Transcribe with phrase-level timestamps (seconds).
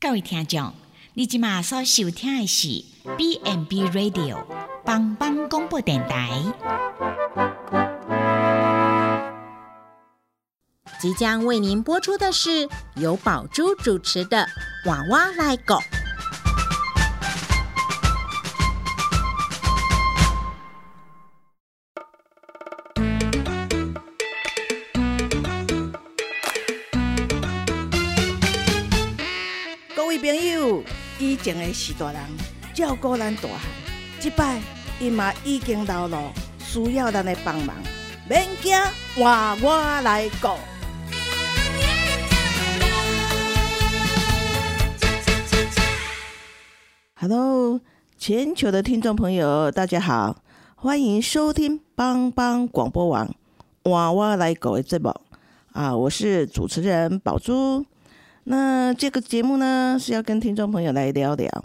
[0.00, 0.72] 各位听众，
[1.14, 2.84] 你即马所收听的是
[3.16, 4.44] B n B Radio
[4.84, 6.30] 帮帮广播电台。
[11.00, 14.46] 即将为您播出的是由宝珠主持的
[14.88, 15.74] 《娃娃来狗》。
[31.42, 32.20] 前的是大人
[32.74, 33.60] 照顾咱大汉，
[34.18, 34.60] 即摆
[34.98, 37.74] 伊嘛已经老了，需要咱的帮忙。
[38.28, 38.76] 免惊，
[39.18, 40.48] 娃娃来顾。
[47.14, 47.80] Hello，
[48.18, 50.36] 全球的听众朋友，大家好，
[50.74, 53.34] 欢迎收听帮帮广播网
[53.84, 55.14] 娃娃来狗的节目
[55.72, 55.96] 啊！
[55.96, 57.86] 我是主持人宝珠。
[58.50, 61.64] 那这个节目呢，是要跟听众朋友来聊聊，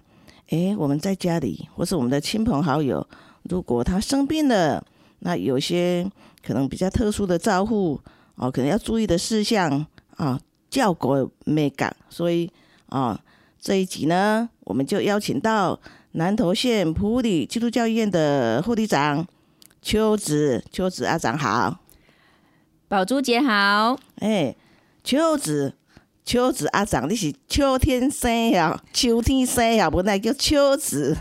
[0.50, 3.08] 诶，我们在家里或是我们的亲朋好友，
[3.44, 4.86] 如果他生病了，
[5.20, 6.06] 那有些
[6.46, 7.98] 可能比较特殊的照护
[8.36, 9.86] 哦，可能要注意的事项
[10.18, 10.38] 啊，
[10.70, 12.52] 教狗没感，所以
[12.90, 13.18] 啊，
[13.62, 15.80] 这一集呢，我们就邀请到
[16.12, 19.26] 南投县普里基督教医院的护理长
[19.82, 21.80] 秋子，秋子阿长好，
[22.90, 24.54] 宝珠姐好，哎，
[25.02, 25.76] 秋子。
[26.26, 28.82] 秋子阿长，你是秋天生呀？
[28.94, 29.90] 秋天生呀？
[29.90, 31.18] 不那叫秋子。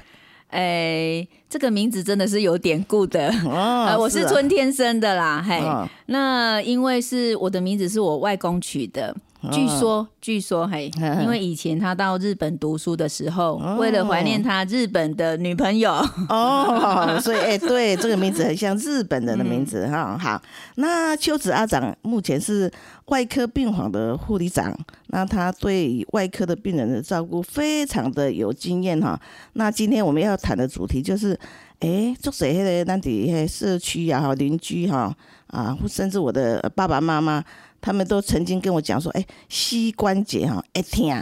[0.49, 3.29] 哎，这个名字真的是有典故的。
[3.45, 5.45] 哦， 我是春天生的啦。
[5.47, 5.61] 嘿，
[6.07, 9.15] 那因为是我的名字是我外公取的。
[9.51, 10.89] 据说，据说，嘿，
[11.21, 15.93] 因为以前他到日本读书的时候，为了怀念他日本的女朋友，
[16.29, 20.17] 哦，所以，哎，对，这个名字很像日本人的名字哈。
[20.17, 20.41] 好，
[20.77, 22.71] 那秋子阿长目前是
[23.07, 24.73] 外科病房的护理长，
[25.09, 29.21] 那他对外科的病人的照顾非常的有经验哈。
[29.55, 31.37] 那今天我们要谈的主题就是，
[31.81, 35.13] 哎，做谁的那底社区呀、邻居哈
[35.49, 37.43] 啊，甚至我的爸爸妈妈。
[37.83, 41.21] 他们都曾经跟我讲说：“哎，膝关节哈，一听，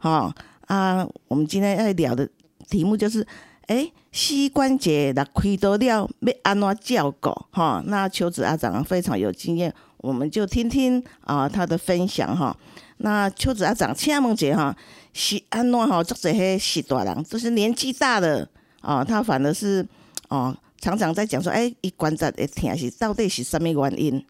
[0.00, 0.34] 哈
[0.66, 2.28] 啊，我们今天要聊的
[2.68, 3.24] 题目就是，
[3.68, 6.10] 哎，膝关节那亏多了，要
[6.42, 7.30] 安怎照顾？
[7.52, 12.54] 哈，那邱子阿长非常有经验，我们就听听啊他的分享哈。
[12.96, 14.76] 那邱子阿长，请问姐哈，
[15.12, 16.02] 是安怎哈？
[16.02, 18.48] 做这些是大人，就是年纪大了
[18.80, 19.86] 啊，他反而是
[20.28, 24.26] 哦，常常在讲说，哎，一关节会疼是到底是什么原因？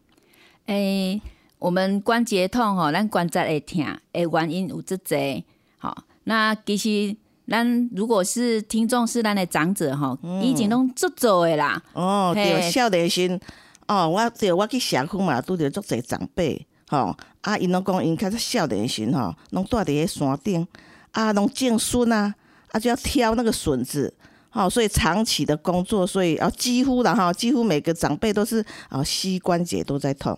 [0.67, 1.19] 哎。
[1.63, 3.81] 我们关节痛吼，咱关节会疼，
[4.11, 5.41] 诶，原因有这侪，
[5.77, 7.15] 好，那其实
[7.47, 11.81] 咱如果是听众是咱的长者吼，以前拢做做的啦。
[11.93, 13.39] 哦，对，少年时，
[13.87, 20.67] 哦，我对我去社区嘛，拄着足济长辈，吼，啊，因拢讲因较始少年时吼，拢住伫咧山顶，
[21.11, 22.35] 啊，拢种笋啊，
[22.73, 24.13] 啊，就要挑那个笋子，
[24.49, 30.37] 好，所以长期的工作，所以啊，几乎啦哈，几乎每个长辈都是啊，膝关节都在痛。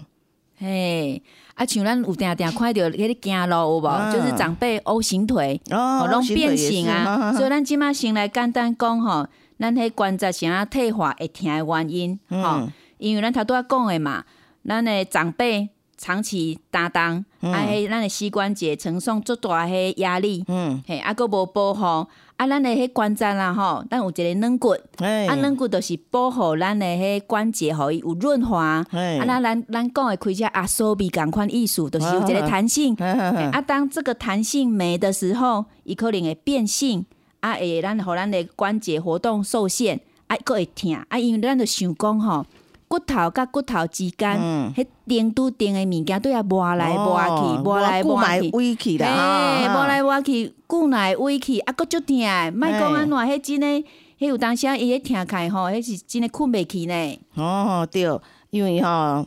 [0.58, 1.22] 嘿，
[1.56, 4.12] 啊，像咱有定定看着迄个行路有无？
[4.12, 7.34] 就是长辈 O 型腿，哦，拢变形啊。
[7.34, 9.28] 所以咱即马先来简单讲吼，
[9.60, 14.24] 咱迄关节啥退化会疼的原因，吼，因为咱头拄仔讲的嘛，
[14.66, 22.08] 咱的长辈长期担当，啊，迄咱的膝关节承受足大迄压力，嗯，嘿，啊，佫无保护。
[22.38, 28.62] 啊，咱的迄关节啦吼，咱有一个软骨，啊，软骨就是保护咱的迄关节，互伊有润滑。
[28.62, 28.86] 啊，
[29.26, 32.94] 那咱咱讲的开只阿苏比共款艺术，就是有一个弹性。
[32.96, 37.06] 啊，当这个弹性没的时候，伊可能会变性，
[37.40, 40.94] 啊，会咱互咱的关节活动受限，啊，佫会疼。
[41.08, 42.46] 啊，因为咱就想讲吼。
[42.88, 44.38] 骨头甲骨头之间，
[44.76, 52.18] 迄钉拄钉的物件都要磨来磨去，磨来磨去，嘿，磨来磨去，骨来歪去，啊，骨足疼。
[52.54, 53.82] 莫讲安怎，迄真诶，
[54.20, 57.20] 迄有当时啊，伊迄疼开吼，迄是真诶困袂去呢。
[57.34, 58.04] 哦，对，
[58.52, 59.26] 因为吼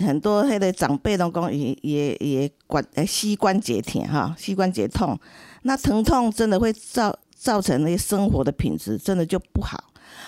[0.00, 5.18] 很多迄个长辈拢讲，也也也关诶膝关节疼哈，膝关节痛，
[5.62, 9.84] 那疼痛真的会造造成那些生活的品质，真的就不好。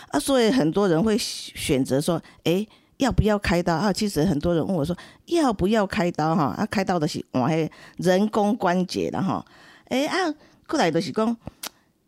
[0.09, 2.67] 啊，所以很多人会选择说，哎，
[2.99, 3.93] 要不要开刀啊？
[3.93, 4.97] 其实很多人问我说，
[5.27, 6.55] 要不要开刀哈？
[6.57, 9.45] 啊，开刀的是换迄人工关节的哈。
[9.87, 10.35] 哎啊，
[10.67, 11.37] 过来就是讲，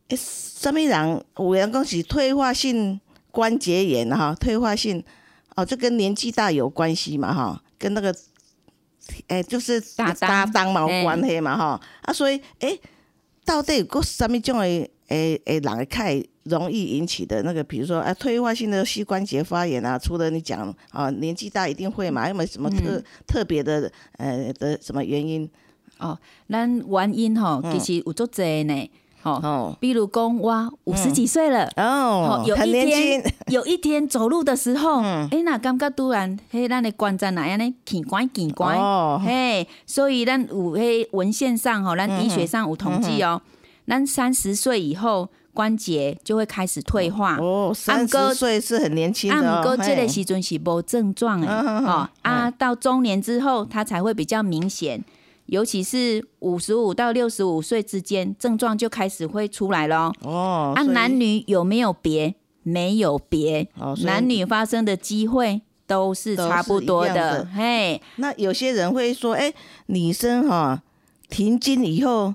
[0.08, 1.24] 诶，什么人？
[1.38, 5.02] 有人讲是退化性关节炎哈，退化性
[5.56, 8.14] 哦，这跟年纪大有关系嘛哈，跟那个，
[9.28, 11.80] 哎，就是打打当嘛有关系嘛哈。
[12.02, 12.78] 啊，所以哎，
[13.44, 14.88] 到底有个什么种的？
[15.08, 25.48] 诶诶，人会开容易引起的那个，比如说啊，退化性的膝关节发炎啊，除了你讲啊，年纪大一定会嘛，有没有什么特特别的呃的什么原因？
[25.98, 26.18] 哦，
[26.48, 28.90] 咱原因吼，其实有足侪呢。
[29.24, 37.74] 哦，比如讲，我，五十几岁了哦，有一天， 有一天走路的时候，哎，那感觉突然，嘿，咱的关节哪样呢？
[37.86, 38.76] 奇怪，奇怪，
[39.24, 43.40] 嘿，所以咱有嘿文献上吼，咱医学上有统计哦，
[43.86, 47.36] 咱三十岁以后关节就会开始退化。
[47.36, 49.36] 哦，三十岁是很年轻的。
[49.36, 55.04] 按哥这类时阵是无症状诶，哦啊，到中年之后，它才会比较明显。
[55.46, 60.12] 尤其是五十五到六十五岁之间，症状就开始会出来了。
[60.22, 62.34] 哦，啊，男女有没有别？
[62.64, 63.68] 没有别，
[64.04, 67.44] 男女发生的机会都是差不多的。
[67.52, 69.52] 嘿，那有些人会说，哎，
[69.86, 70.80] 女生哈
[71.28, 72.32] 停经以后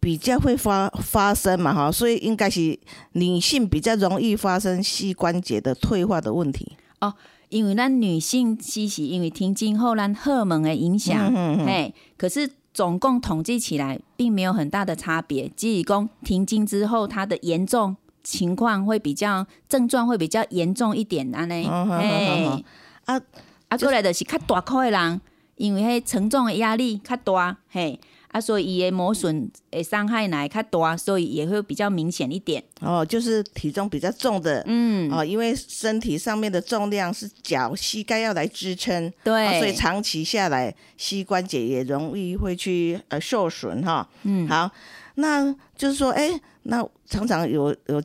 [0.00, 2.78] 比较会发发生嘛，哈，所以应该是
[3.12, 6.76] 女性比较容易发生膝关节的退化的问题。
[7.00, 7.14] 哦。
[7.50, 11.34] 因为咱女性其实因为停经后咱荷尔蒙的影响，
[11.66, 15.50] 嘿，可是总共统计起来并没有很大的差别。
[15.56, 22.64] 即是讲停经之后，它的严重情况会比较症状会比较严重一点安尼，嘿，
[23.06, 23.20] 啊
[23.66, 25.20] 啊过来的是较大块的人，
[25.56, 27.98] 因为迄沉重的压力较大，嘿。
[28.32, 32.62] 啊，所以伊的磨损诶伤害来较多，所以也会比较明显一点。
[32.80, 44.08] 哦，就是体重比较重的，嗯，哦，因为身体上面的重量是脚、膝盖要来支撑，对，所以长期下来膝关节也容易会去呃受损哈。
[44.22, 44.70] 嗯，好，
[45.16, 46.30] 那就是说，哎，
[46.62, 48.00] 那常常有有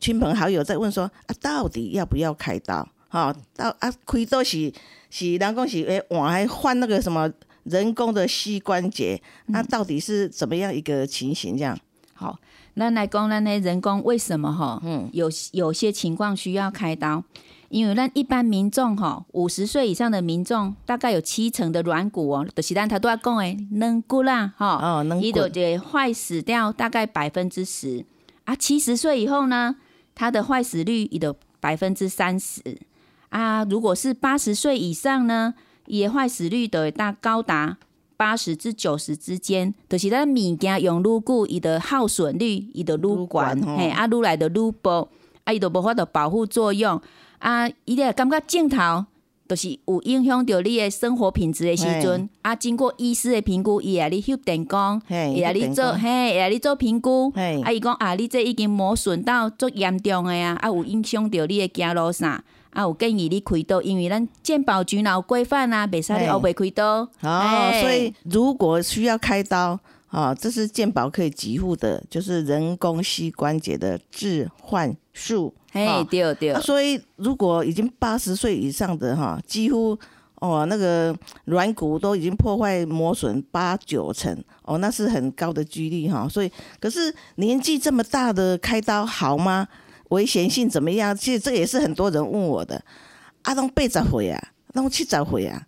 [0.00, 2.88] 亲朋好友在问说，啊，到底要不要开刀？
[3.10, 4.72] 哈，到啊，开刀是
[5.10, 7.30] 是人讲是诶，往还换那个什么？
[7.68, 11.56] 人工的膝关节，那到底是怎么样一个情形？
[11.56, 11.78] 这样
[12.14, 12.38] 好，
[12.74, 14.80] 那来讲，那那人工为什么哈？
[14.84, 17.22] 嗯，有有些情况需要开刀，
[17.68, 28.04] 因为那一般民众哈，五十岁以上的民众，大概有七成的软骨哦，就是咱他都要讲诶，软骨啦哈，哦，软骨就坏死掉大概百分之十
[28.44, 28.56] 啊。
[28.56, 29.76] 七十岁以后呢，
[30.14, 32.60] 它的坏死率也得百分之三十
[33.28, 33.62] 啊。
[33.64, 35.54] 如果是八十岁以上呢？
[35.88, 37.76] 也坏死率就会达高达
[38.16, 45.08] 八十至九十之间，就是咱物件用愈久，伊的耗损率伊的愈悬，嘿，啊愈来的愈薄，
[45.44, 47.00] 啊伊都无法度保护作用，
[47.38, 49.06] 啊伊会感觉镜头，
[49.48, 57.32] 就是有影响到你的生活品质的时阵，啊经过医师的评估，伊啊你翕电工，伊啊你做，嘿，伊啊你做评估，
[57.64, 62.42] 啊伊讲啊你这已经磨损到足严重的啊，啊有影响到你的走路啥？
[62.70, 67.08] 啊，我建议你开刀，因为咱健保局有规范啊，袂使你后背开刀。
[67.22, 69.78] 哦，所以如果需要开刀，
[70.08, 75.54] 啊，这是健保可以给付的，就是人工膝关节的置换术。
[75.72, 76.54] 嘿，对对。
[76.60, 79.98] 所以如果已经八十岁以上的哈，几乎
[80.36, 81.14] 哦那个
[81.44, 86.28] 软骨都已经破坏磨损八九成，哦，那是很高的几率哈。
[86.28, 86.50] 所以，
[86.80, 89.66] 可是年纪这么大的开刀好吗？
[90.08, 91.16] 危险性怎么样？
[91.16, 92.84] 其实这也是很多人问我的。
[93.42, 95.66] 阿东八十岁啊，拢七十岁啊，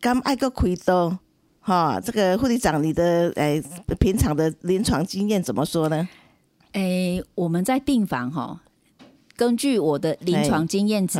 [0.00, 1.18] 敢爱个开刀？
[1.60, 3.62] 哈，这个护理长，你的诶
[4.00, 6.08] 平常的临床经验怎么说呢？
[6.72, 8.62] 诶，我们在病房哈，
[9.36, 11.18] 根据我的临床经验值，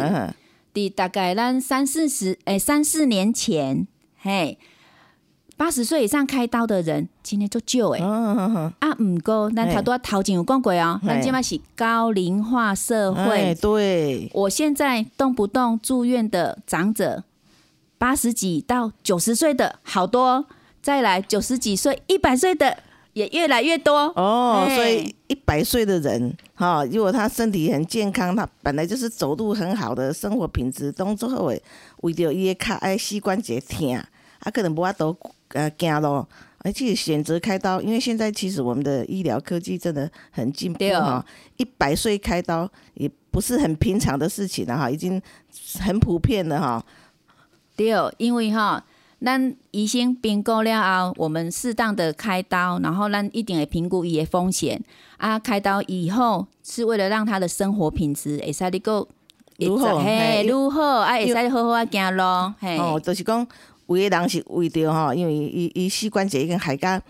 [0.73, 3.87] 第大概咱三四十诶三四年前，
[4.17, 4.59] 嘿。
[5.59, 8.01] 八十岁以上开刀的人，今天做救哎。
[8.01, 13.53] 啊，唔过，咱头多头前有讲过哦，咱今麦是高龄化社会。
[13.61, 17.25] 对，我现在动不动住院的长者，
[17.99, 20.47] 八十几到九十岁的好多，
[20.81, 22.79] 再来九十几岁、一百岁的
[23.15, 24.13] 也越来越多。
[24.15, 24.65] 哦。
[24.77, 31.61] 所以一百岁的人哈，如果他身体很健康，他本来就是走路很好的生活品质，动作后诶，
[32.03, 34.01] 为着伊卡爱膝关节疼，
[34.41, 35.17] 啊，可能无法度。
[35.55, 36.29] 呃，惊咯，
[36.59, 41.25] 而且选择开刀，因为现在其实我们的医疗科技真的很进步哈。
[41.57, 45.19] 一百岁开刀也不是很平常的事情了哈，已经
[45.81, 46.85] 很普遍了哈。
[47.75, 48.85] 对，因为哈，
[49.25, 54.79] 咱医生评估了后，我们适当的开刀，然后咱一定会评估伊的风险
[55.17, 55.39] 啊。
[55.39, 59.09] 开刀以后是为了让他的生活品质会使你够
[59.57, 62.55] 如何嘿如何啊，会使好好啊行咯。
[62.61, 63.49] 嘿，哦，就是讲。
[63.97, 67.01] 有的人是为着吼，因为伊伊膝关节已经海甲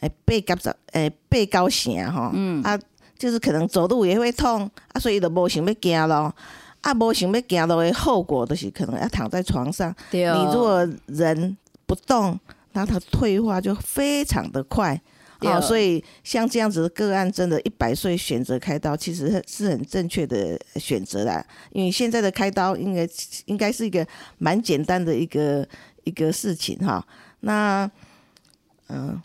[0.00, 2.76] 诶八甲着诶背高成吼，嗯啊，
[3.16, 6.34] 就是可能走路也会痛，啊，所以就无想要行咯，
[6.80, 9.94] 啊，无想要行路诶后果就是可能要躺在床上。
[10.10, 12.36] 对你如果人不动，
[12.72, 15.00] 那它退化就非常的快。
[15.40, 21.44] 哦，所以像这样子的个案，真的，一百岁选择开刀，其实是很正确的选择啦。
[21.70, 23.06] 因为现在的开刀应该
[23.44, 24.04] 应该是一个
[24.38, 25.64] 蛮简单的一个。
[26.04, 27.06] 一个事情哈，
[27.40, 27.90] 那
[28.88, 29.20] 嗯，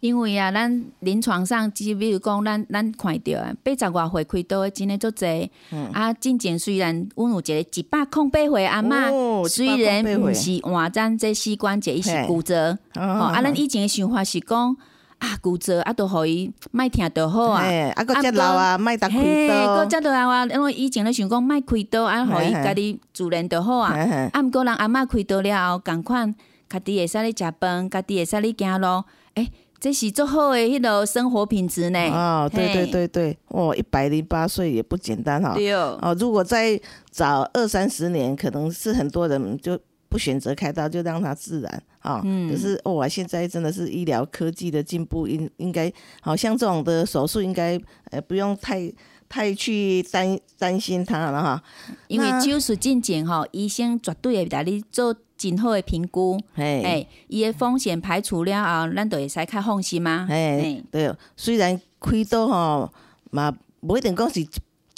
[0.00, 5.50] 因为啊，咱临床上，即比如讲，咱咱看到啊，八十外岁开刀的真诶足济。
[5.92, 12.78] 啊，进前虽然阮有一个一百空八岁阿嬷，虽然毋是换咱这膝关节，伊是骨折。
[12.94, 13.00] 哦，
[13.34, 14.76] 啊，咱以前诶想法是讲
[15.18, 17.62] 啊，骨折啊，都互伊莫疼就好啊。
[17.94, 19.76] 啊，个遮老啊，莫打开刀。
[19.76, 23.92] 个遮老啊，因为以前咧想讲莫开刀，啊，互伊家己自然就好啊。
[24.32, 26.34] 啊，毋过人阿嬷开刀了后，共款
[26.68, 29.50] 家己会使咧食饭，家己会使咧行路，诶。
[29.80, 32.00] 这是最好的迄个生活品质呢。
[32.10, 35.54] 哦，对对对对，哦，一百零八岁也不简单哈。
[35.54, 35.96] 对哦。
[36.02, 36.76] 哦，如果再
[37.12, 42.20] 早二三十年，可能是很多人就不选择开刀，就让它自然啊。
[42.24, 42.50] 嗯。
[42.50, 48.92] 可是哇，现在真的是医疗科技的进步，应应该好像这种的手术，应该呃不用太
[49.28, 51.62] 太去担担心它了哈。
[52.08, 55.14] 因为手术进前哈，医生绝对会带你做。
[55.38, 60.26] 真好的评估，哎，伊的风险排除了后，咱就会使较放心嘛？
[60.28, 62.92] 哎，对，虽然开刀吼
[63.30, 64.48] 嘛，不一定讲是一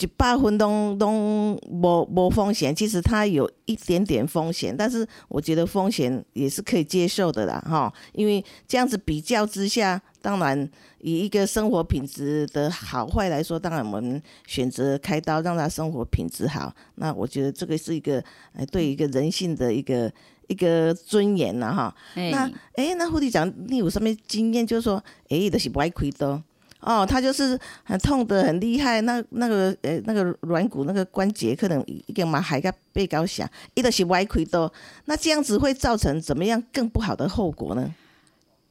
[0.07, 10.69] 百分钟都无无风险，其实它有一点点风险，但是我觉得风险也是可以接受的啦，哈，因为这样子比较之下，当然
[11.01, 20.13] 以一个生活品质的好坏来说，当然我们选择开刀让他生活品质好，那我觉得这个是一个哎对一个人性的一个。
[20.51, 24.67] 一个尊严了，哈，那哎，那护理长，你有什么经验？
[24.67, 26.43] 就是说，哎，就是不爱开刀，
[26.81, 34.73] 哦，他就是很痛的很厉害，那那个呃那个软骨那个关节可能已经嘛还个被高响，一个是不爱开刀，
[35.05, 37.95] 那这样子会造成怎么样更不好的后果呢？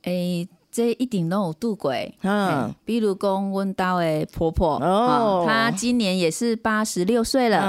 [0.03, 7.59] 诶，这一定都有度过，嗯，比如讲温刀的婆婆，哦，她今年也是八十六岁了，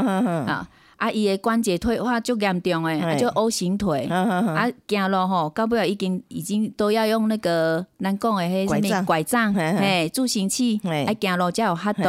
[0.46, 0.68] 啊。
[1.00, 12.06] 啊，伊的关节退化足严重诶，就 O 型腿，啊，行路吼，到尾要已经已经都要用那个咱讲的迄什么拐杖，嘿，助行器，啊，行路才有法度。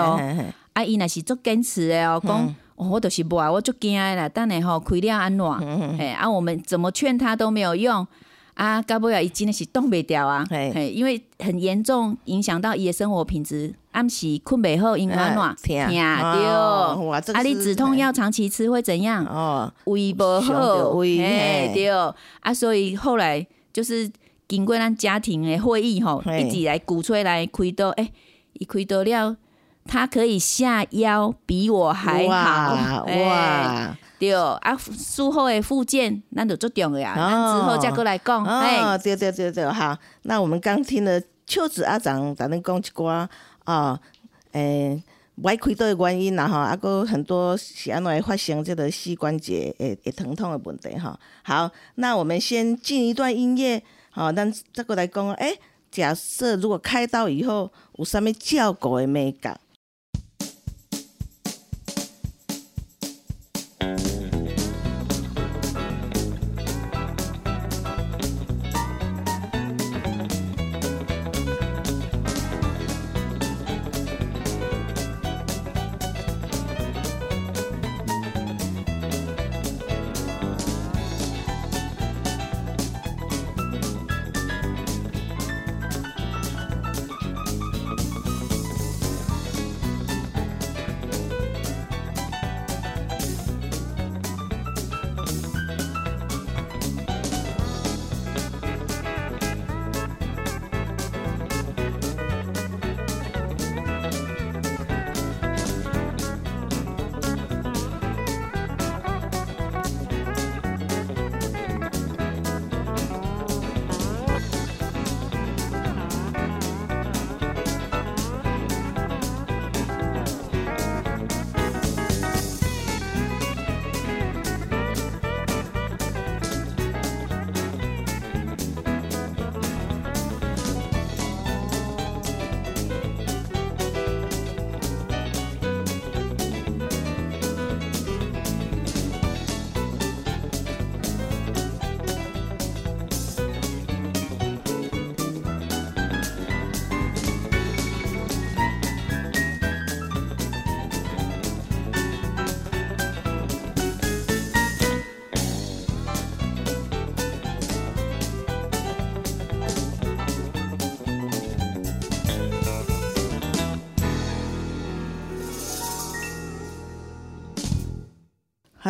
[0.73, 5.97] 啊，伊若是足坚持的哦，讲我就是无啊，我足惊诶啦，等下吼开了安怎？
[5.97, 8.05] 嘿，啊，我们怎么劝他都没有用。
[8.53, 15.41] 啊，到尾啊，伊真的是挡袂掉啊，嘿，因为很严重影响到伊的生活品质，暗时困袂好，因为安怎？
[15.41, 15.97] 疼对，
[17.33, 19.25] 啊，你止痛药长期吃会怎样？
[19.25, 21.17] 哦，胃不好，胃
[21.73, 21.89] 对，
[22.41, 24.11] 啊，所以后来就是
[24.47, 28.11] 经过咱家庭的会议吼，一直来鼓吹来开刀，诶，
[28.53, 29.35] 伊开刀了，
[29.85, 33.97] 他可以下腰比我还好， 哇！
[34.21, 38.45] 对，啊，术后的复健，咱就做重要啊，咱之后再过来讲。
[38.45, 39.97] 哦，对对对对，好。
[40.21, 43.27] 那我们刚听了秋子阿长，咱恁讲一寡
[43.63, 43.99] 啊，
[44.51, 45.01] 诶，
[45.37, 51.19] 歪开刀的原因啦哈，啊个很多是安怎会发生这个膝关节诶诶疼痛的问题哈。
[51.41, 55.33] 好，那我们先进一段音乐，好，咱再过来讲。
[55.33, 55.57] 诶，
[55.89, 59.59] 假设如果开刀以后有啥物照顾的美感
[63.81, 64.20] Thank you.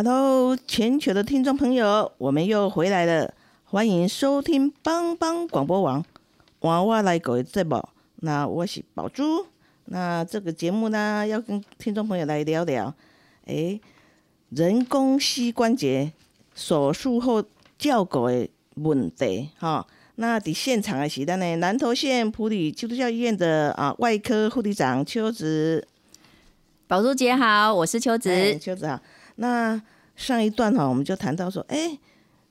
[0.03, 3.31] ？Hello，全球的听众朋友，我们又回来了，
[3.65, 6.03] 欢迎收听帮帮广播网，
[6.61, 7.79] 娃娃来狗的节目，
[8.15, 9.45] 那我是宝珠。
[9.85, 12.91] 那这个节目呢，要跟听众朋友来聊聊，
[13.45, 13.79] 诶，
[14.49, 16.11] 人工膝关节
[16.55, 17.43] 手术后
[17.77, 19.85] 叫狗的问题，哈。
[20.15, 25.87] 那伫现场的是咱的南投县普里基督教医院的啊外科护理长邱子。
[26.87, 28.57] 宝珠姐好，我是邱子。
[28.57, 28.99] 邱子好。
[29.41, 29.81] 那
[30.15, 31.97] 上一段哈，我们就谈到说，哎，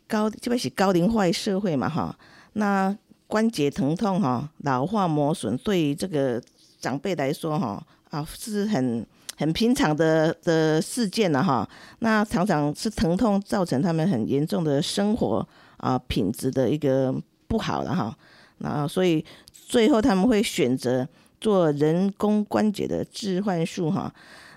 [0.08, 2.18] 高这边是高龄化社会嘛，哈。
[2.54, 2.94] 那
[3.28, 6.42] 关节疼痛哈，老化磨损，对于这个
[6.80, 7.80] 长辈来说哈，
[8.10, 9.06] 啊是很
[9.36, 11.68] 很平常的的事件了哈。
[12.00, 17.14] 那常常是疼痛造成他们很严重的生活啊品质的一个
[17.46, 18.12] 不好了哈。
[18.58, 21.06] 那所以最后他们会选择
[21.40, 24.12] 做人工关节的置换术哈。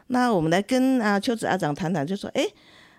[0.07, 2.45] 那我们来跟啊邱子阿长谈谈，就说哎，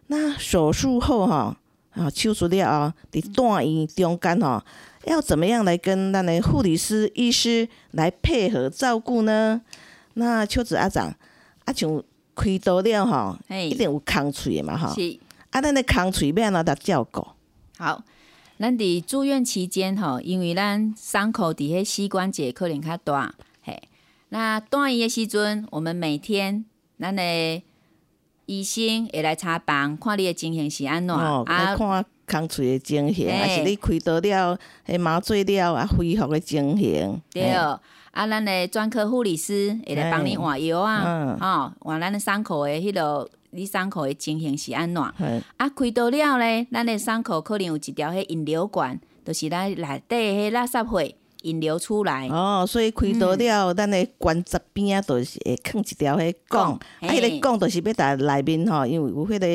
[0.06, 1.56] 那手术后哈
[1.92, 4.64] 啊手术了啊，伫段医中间哈。
[5.06, 9.60] 要怎么样来跟那的护理师、医师来配合照顾呢？
[10.14, 11.14] 那邱子阿长，
[11.66, 12.02] 啊像
[12.34, 14.94] 开刀了吼，一定有空嘴的嘛哈。
[14.94, 15.18] 是。
[15.50, 17.26] 啊，咱的空嘴要安怎搭照顾？
[17.76, 18.02] 好，
[18.58, 23.82] 咱伫住院期间吼，因为咱伤口伫迄膝关节可能较大，嘿。
[24.30, 26.64] 那断医的时阵，我们每天
[26.98, 27.62] 咱的
[28.46, 31.44] 医生会来查房，看你的情形是安怎啊？
[31.44, 37.20] 看空喙的情形，还是你开刀了，迄麻醉了啊，恢复的情形。
[37.30, 37.80] 对，啊，
[38.12, 45.02] 咱的专科护理师会来帮你换药啊，吼，换咱的伤口的迄落，你伤口的情形是安怎？
[45.02, 51.14] 啊，开刀了咧，咱的伤口可能有一条迄引流管，就是咱内底迄垃圾血。
[51.44, 59.46] 引流出来哦，所以开刀了，咱的关节边啊，就是会放一条迄管，啊，迄个管就是要在内面吼，因为有迄个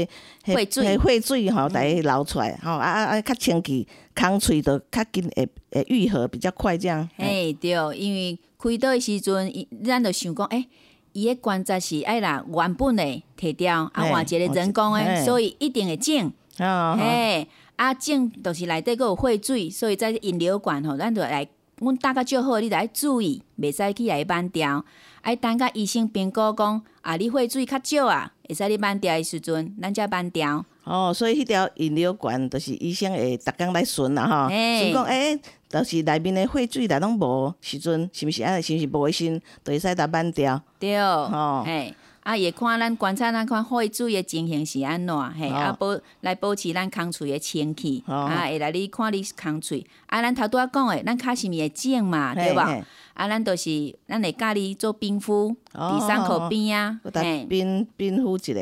[0.46, 7.10] 血水，血水吼，在流出来吼，啊啊啊，较清气，空喙都较紧会会愈合比较快，这样。
[7.18, 9.52] 哎，对，因为开刀的时阵，
[9.84, 10.66] 咱就想讲，诶，
[11.14, 13.04] 伊的关节是爱啦原本的
[13.38, 16.32] 摕掉，啊换一个人工的，所以一定会整。
[16.60, 17.48] 哦，嘿，
[17.78, 21.48] 啊整就是内底个有血水，所以在引流管吼，咱就来。
[21.80, 24.84] 阮大家就好，你得注意，袂使去来慢调。
[25.22, 30.66] 爱等甲医生评估讲，啊，你血水较少啊，会使你慢调的时阵，咱才慢调。
[30.84, 34.50] 哦，所以迄条引流管，就是医生会逐工来巡啦，吼。
[34.50, 35.40] 顺讲，诶，
[35.70, 38.62] 就是内面的血水内拢无时阵，是毋是安尼？
[38.62, 40.62] 是毋是无卫生，就会使打慢调。
[40.80, 41.94] 对，吼，嘿。
[42.24, 52.86] 啊，也看咱观察咱看血水的情形是安怎，嘿，啊保来保持咱空喙的清气，啊，会来你看你空喙，啊，咱头拄仔讲诶，咱骹是毋是会肿嘛，对吧？
[53.14, 58.54] 啊，咱都是咱会教你做冰敷，伫伤口边啊，嘿，冰冰敷一下。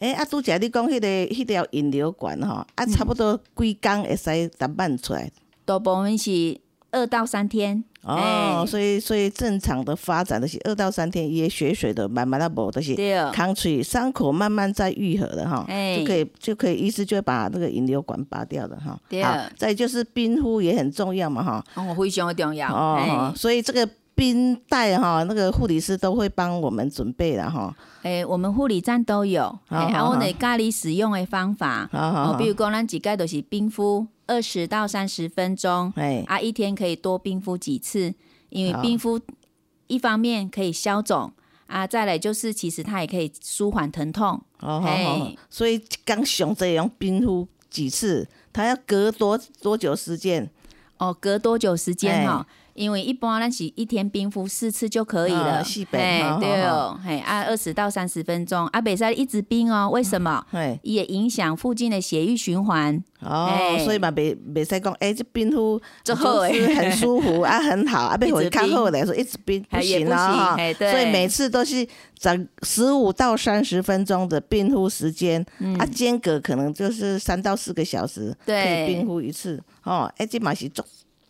[0.00, 5.30] 诶，啊，拄则你讲迄个迄条引流管吼，啊，差不多几工会使达慢出来？
[5.64, 6.60] 大部分是
[6.92, 7.82] 二到三天。
[8.06, 12.94] 哦，所以所以正常的发展的是二到三天，也血水的慢慢的无，都是
[13.32, 15.66] 康脆伤口慢慢在愈合的哈，
[15.98, 18.96] 就可以就可以医师就会把那个引流管拔掉的哈。
[19.24, 21.64] 好，再就是冰敷也很重要嘛哈。
[21.74, 22.72] 哦，非常重要。
[22.72, 27.74] 哦，所以这个冰袋哈，那个护理师都会帮我们准备的哈。
[28.04, 34.06] 诶，我们护理站都有，然后呢，咖喱使用的方法，哦，比如讲咱几盖都是冰敷。
[34.26, 38.14] 二十到三十分钟，哎，啊，一天可以多冰敷几次，
[38.48, 39.20] 因为冰敷
[39.86, 41.32] 一方面可以消肿，
[41.66, 50.50] 啊，再来就是其实它也可以舒缓疼痛，哦，好，所以刚熊这样冰敷几次，它要隔多多久时间？
[50.98, 52.46] 哦，隔多久时间哈？
[52.76, 55.62] 因为一般咱是一天冰敷四次就可以了，
[55.92, 60.44] 哎，对哦，嘿，啊，二十到三十分钟，啊，袂使一直冰哦，为什么？
[60.82, 63.02] 也影响附近的血液循环。
[63.20, 63.50] 哦，
[63.82, 66.22] 所以嘛，袂袂使讲，哎，这冰敷就是
[66.74, 70.56] 很舒服 啊，很好啊，被会看后来说一直冰不行了哈。
[70.78, 71.86] 所以每次都是
[72.18, 75.44] 整十五到三十分钟的冰敷时间，
[75.78, 79.60] 啊，间隔可能就是三到四个小时，可以冰敷一次。
[79.84, 80.84] 哦，哎，这嘛是做。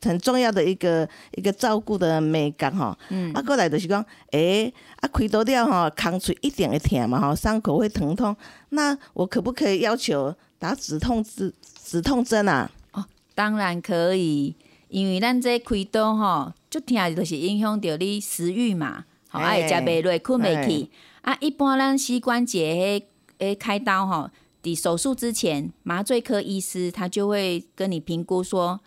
[0.07, 2.97] 很重要的一个一个照顾的美感哈，
[3.35, 8.35] 啊，过来就是讲，诶，啊，开刀了哈，空出一点会疼嘛哈，伤口会疼痛，
[8.71, 11.53] 那我可不可以要求打止痛止
[11.85, 12.71] 止痛针啊？
[12.92, 14.55] 哦，当然可以，
[14.88, 20.88] 因为咱这开刀哈，就疼就是影响到你食欲嘛，好，啊，会食袂落，困袂去，
[21.23, 23.03] 啊，一般咱膝关节
[23.38, 24.31] 诶开刀哈，
[24.62, 28.81] 伫手术之前，麻醉科医师他就会跟你评估说。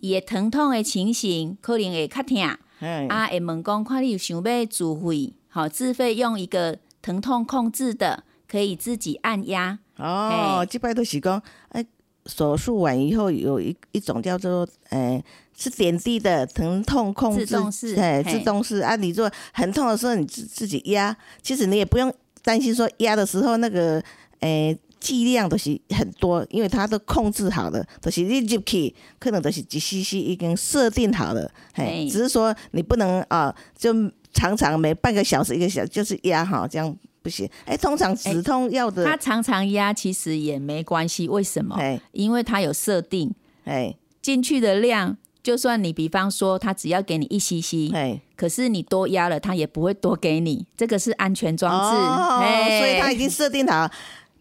[0.00, 9.78] 伊的疼痛的情形可能会较疼，啊，会问讲看你有想要自费，好自费用一个疼痛控制的，可以自己按压。
[9.96, 11.84] 哦，即摆都是讲，哎，
[12.26, 15.24] 手术完以后有一一种叫做，诶，
[15.56, 18.94] 是点滴的疼痛控制，自动式，哎，自动式啊。
[18.96, 24.02] 你做很痛的时候，你自自己压，其实你也不用担心说压的时候那个，
[24.40, 33.94] 诶，剂量都是很多，因为它都控制好了，都是你入去可能都是几 cc 已经设定好了，嘿，只是说你不能啊，就
[34.32, 36.92] 常常每半个小时一个小时就是压哈，这样
[37.22, 37.48] 不行。
[37.66, 41.78] 哎，通常止痛药的，它常常压其实也没关系，为什么？
[42.10, 43.32] 因为它有设定，
[43.64, 45.16] 哎，进去的量。
[45.42, 50.66] 就算你比方说他只要给你一 cc，可是你多压了，它也不会多给你。
[50.76, 53.88] 这个是安全装置，所以它已经设定好，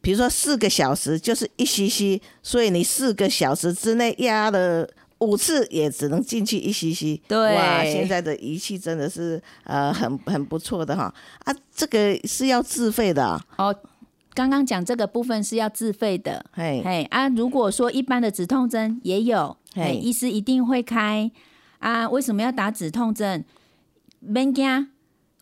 [0.06, 4.88] 比如说四个小时就是一 cc，所以你四个小时之内压了
[5.18, 7.20] 五次也只能进去一 cc。
[7.28, 11.12] 对，哇，现在的仪器真的是呃很很不错的哈
[11.46, 13.76] 啊，这个是要自费的哦。
[14.36, 21.32] 刚刚讲这个部分是要自费的，嘿，嘿啊，如果说一般的止痛针也有，嘿，医师一定会开
[21.80, 22.08] 啊。
[22.08, 23.44] 为什么要打止痛针？
[24.20, 24.88] 免惊，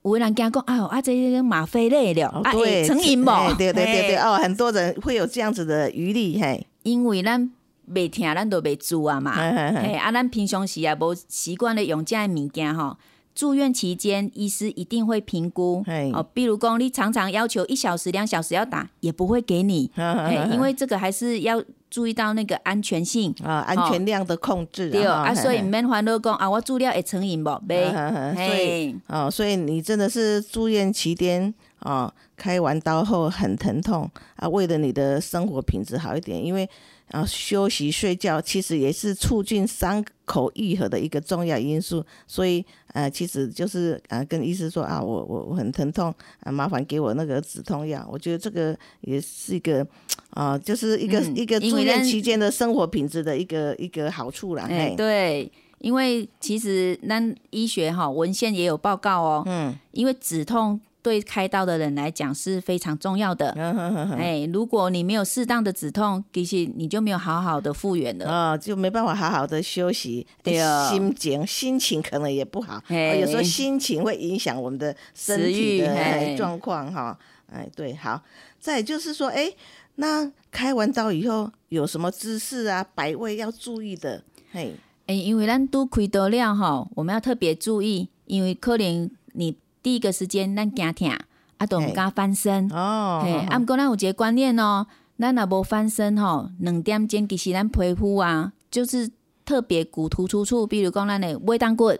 [0.03, 2.51] 有人惊讲，哎呦，啊，这些吗啡类了，啊，
[2.85, 3.31] 成瘾不？
[3.57, 7.49] 对对对对，哦，很多人会有这样子的余力，嘿，因为咱
[7.87, 12.97] 未听，咱都未做啊嘛，嘿，啊，咱平常时也无习惯的用这样物件吼。
[13.35, 15.83] 住院期间，医师一定会评估。
[16.13, 19.89] 哦，比如讲，你常常要求一小时、两小时要打，也不会给你。
[20.53, 21.59] 因为这个还是要
[21.93, 24.89] 注意到那个安全性啊，安全量的控制。
[24.89, 27.51] 对啊，所以免烦恼讲啊，我住了会成瘾不？
[27.61, 36.67] 所以哦，所以你真的是住院期间啊，开完刀后很疼痛啊，为了你的生活品质好一点，因为。
[37.13, 42.03] 然后休息睡觉，其实也是促进伤口愈合的一个重要因素。
[42.25, 48.03] 所以，呃，其实就是呃，跟医师说啊，我我我很疼痛啊，麻烦给我那个止痛药。
[48.11, 49.85] 我觉得这个也是一个
[50.31, 54.65] 啊，就是一个一个住院期间的生活品质的一个一个好处啦。
[54.67, 57.21] 哎，对，因为其实那
[57.51, 59.43] 医学哈文献也有报告哦。
[59.45, 60.81] 嗯，因为止痛。
[61.03, 63.51] 对开刀的人来讲是非常重要的。
[64.17, 70.25] 哎，如果你没有适当的止痛，其实你就没有好好的复原了啊，就没办法好好的休息。
[70.41, 70.55] 对
[70.89, 77.19] 心情心情可能也不好，有时候心情会影响我们的身体的状况哈。
[77.51, 78.21] 哎，对，好。
[78.57, 79.51] 再就是说，哎，
[79.95, 84.23] 那开完刀以后有什么姿势啊、摆位要注意的？
[84.53, 84.73] 嘿，
[85.07, 89.57] 哎，因为咱都开刀了哈，我们要特别注意，因为可能你。
[89.83, 91.09] 第一个时间，咱惊疼，
[91.57, 92.67] 啊，都毋敢翻身。
[92.71, 94.87] 哦，嘿，啊，毋过咱有一个观念哦，
[95.19, 99.11] 咱若无翻身吼，两点钟其实咱皮肤啊，就是
[99.45, 101.91] 特别骨突出处，比如讲咱的尾当骨，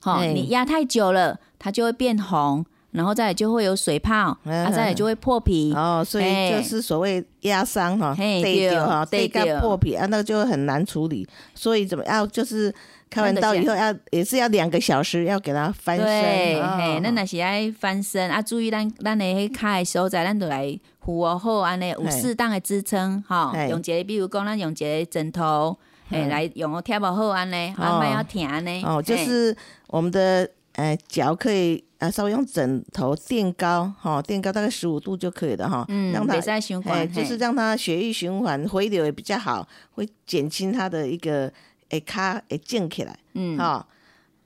[0.00, 5.74] 吼，你压太久了，它就会变红，然后再来就会有水泡，啊，再来就会破皮。
[5.74, 11.26] 哦，所以就是所谓压伤哈，对掉哈，对掉破皮啊，那个就很难处理。
[11.54, 12.72] 所以怎么样，就是。
[13.12, 16.06] 开完刀以后要也是要两个小时，要给它翻身。
[16.06, 25.76] 对，嘿，那那是爱翻身啊，注意咱咱的迄卡的所在，咱都来扶好安尼，有适当的支撑，哈，用一个比如讲咱用一个枕头，
[26.08, 28.82] 嘿，来用贴不好安尼，慢慢要疼安尼。
[28.82, 29.54] 哦，就是
[29.88, 41.52] 我们的呃脚可以啊稍微用枕头垫高，哈，垫高大概十五度就可以了哈，嗯，让它循环，就是让它血液循环回流也比较好，会减轻它的一个。
[41.92, 43.84] 会卡会静起来，嗯，吼，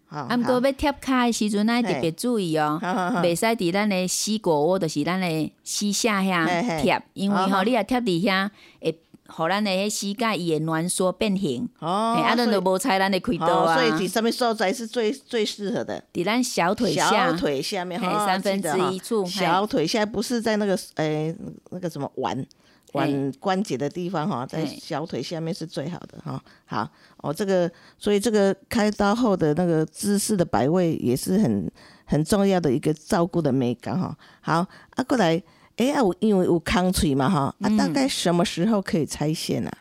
[0.08, 0.22] 好。
[0.22, 2.76] 啊，毋过要贴卡的时阵，咱特别注意哦，
[3.22, 11.68] 袂使伫咱的膝骨窝，就是咱的膝下遐贴，因为吼，你若贴伫遐，会互咱的迄膝盖伊会挛缩变形。
[11.78, 13.74] 哦，啊，咱就无采咱的开刀啊。
[13.74, 21.34] 所以伫上面所在是最最适合的，伫咱小腿下，小腿下面，三分之一处，小腿下不是在那个诶
[21.70, 22.46] 那个什么腕。
[22.92, 26.42] 腕关节的地方哈，在小腿下面是最好的哈。
[26.64, 31.70] 好哦，这个所以这个开刀后的那个姿势的摆位也是很
[32.06, 34.16] 很重要的一个照顾的美感哈。
[34.40, 35.42] 好啊，过来，
[35.76, 39.72] 哎啊，有因为有康锤嘛哈，啊，大概什么时候可以拆线啊？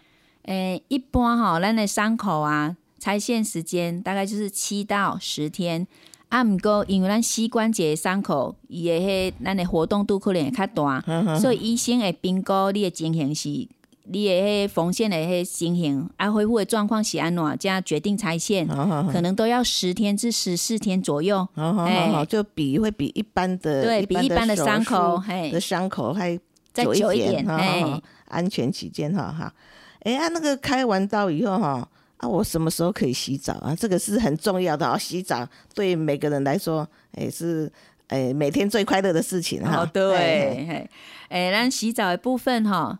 [0.43, 5.87] 诶，一般哈，咱的伤口啊，拆线时间大概就是七到十天。
[6.27, 11.01] 啊，毋过因为咱膝关节伤口，伊的迄咱的活动度可能会较大，
[11.39, 13.67] 所以医生会评估你的情形是，
[14.07, 18.67] 你的迄缝线的迄情形，啊恢复的状况是安怎，这样决定拆线，
[19.11, 21.47] 可能都要十天至十四天左右。
[21.55, 26.39] 哎，就比会比一般的，对比一般的伤口，的伤口还
[26.71, 29.53] 再久一点，哎，安全起见哈哈。
[30.01, 31.87] 哎，啊，那个开完刀以后哈。
[32.17, 33.75] 啊，我什么时候可以洗澡啊？
[33.75, 34.97] 这个是很重要的啊！
[34.97, 36.87] 洗澡对每个人来说，
[37.17, 37.69] 也是
[38.07, 39.85] 诶每天最快乐的事情哈。
[39.85, 40.87] 对，
[41.27, 42.97] 诶，咱洗澡的部分哈，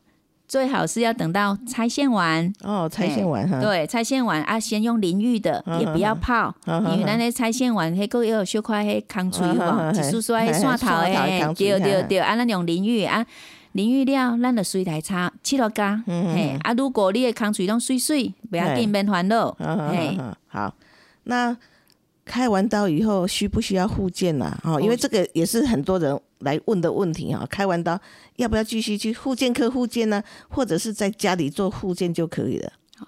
[0.48, 2.54] 最好是要等到拆线完。
[2.64, 13.26] 哦，拆线完哈，对，拆线完啊，先用淋浴的，也不要泡，因为咱咧拆线完，迄个要小块迄空水哦，一梳梳迄线头诶，对对对，啊，咱用淋浴啊，
[13.74, 19.52] 淋浴了，咱就水来擦，七落加，嘿，啊，如果你的空水拢水水，不要紧，免烦恼，
[19.92, 20.74] 嘿，好，
[21.24, 21.58] 那
[22.26, 24.58] 开完刀以后需不需要复健呐？
[24.64, 26.20] 哦，因为这个也是很多人。
[26.40, 28.00] 来问的问题哈，开完刀
[28.36, 30.22] 要不要继续去复健科复健呢？
[30.50, 32.72] 或者是在家里做复健就可以了。
[32.98, 33.08] 好，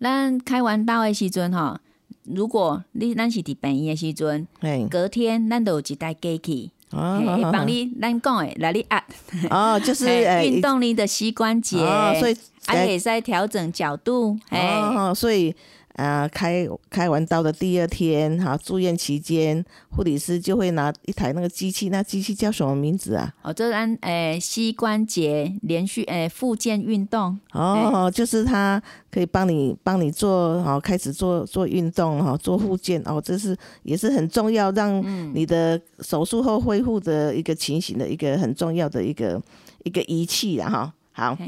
[0.00, 1.78] 咱开完刀的时阵哈，
[2.24, 4.48] 如果你咱是伫病院的时阵，
[4.90, 9.04] 隔天咱都有一台机器，哦帮你咱讲诶来你按
[9.50, 10.06] 哦，就是
[10.42, 11.76] 运动你的膝关节，
[12.18, 15.54] 所以还可以再调整角度，哦，所以。
[15.94, 23.34] 啊，开开完刀的第二天，哈，住院期间，护理师就会拿一台那个机器，那机器叫什么名字啊？
[23.42, 27.38] 哦，这按诶膝关节连续诶复健运动。
[27.52, 30.30] 哦，就是它可以帮你帮你做，
[30.64, 33.02] 哦，开始做做运动，哈，做复健。
[33.04, 39.38] 哦，这是也是很重要，让你的手术后恢复的一个情形的一个很重要的一个
[39.84, 40.94] 一个仪器啊，哈。
[41.12, 41.38] 好，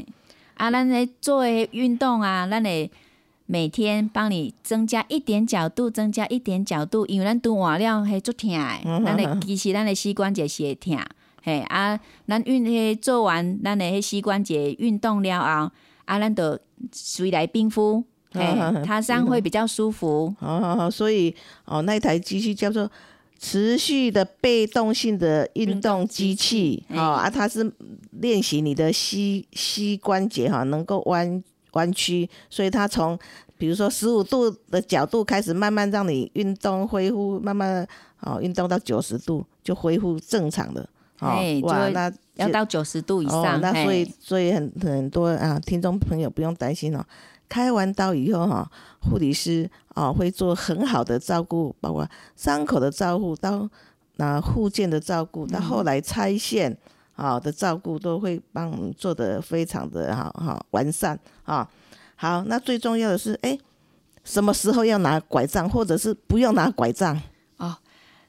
[0.53, 2.87] 啊，咱来做运动啊，咱来。
[3.47, 10.97] 每天帮你增加一点角度，增加一点角度，因为咱拄完了系足疼诶，咱的其实咱的膝关节是会疼，
[11.43, 15.71] 嘿啊，咱运迄做完咱的迄膝关节运动了后，
[16.05, 16.57] 啊，咱就
[16.91, 18.03] 水来冰敷，
[18.33, 18.41] 嘿，
[18.83, 20.33] 它这样会比较舒服。
[20.39, 22.89] 好好好，所以哦，那台机器叫做
[23.37, 27.71] 持续的被动性的运动机器，哦啊，它是
[28.09, 31.43] 练习你的膝膝关节哈，能够弯。
[31.75, 33.17] 弯曲，所以它从
[33.57, 37.87] 比如说十五度的角度开始，慢慢让你运动恢复，慢慢
[38.19, 40.81] 哦运动到九十度就恢复正常的。
[41.19, 43.61] 哦，哇，那要到九十度以上。
[43.61, 47.05] 那所以所以很很多啊，听众朋友不用担心哦。
[47.47, 53.69] 开完刀以后哈，护理师哦会做很好的照顾，包括伤口的照顾，到
[54.17, 56.75] 那护健的照顾，到后来拆线。
[57.15, 61.67] 好的照顾都会帮我们做的非常的好好完善啊，
[62.15, 63.57] 好，那最重要的是，哎，
[64.23, 67.19] 什么时候要拿拐杖，或者是不用拿拐杖？
[67.57, 67.77] 哦，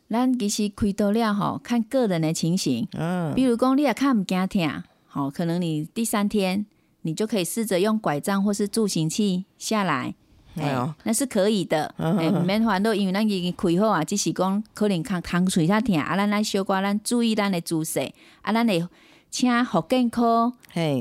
[0.08, 6.64] 咱其实开刀了吼，看个人的情形，嗯，比如讲你也看唔惊疼，好，可能你第三天
[7.02, 10.14] 你就可以试着用拐杖或是助行器下来。
[10.58, 18.00] 哎，那是可以的，哎，唔免烦恼，因为咱已经开好啊，只是讲可能空空嘴较疼，啊，咱咱小可咱注意咱的姿势，
[18.40, 18.86] 啊，咱会
[19.30, 20.50] 请福健科，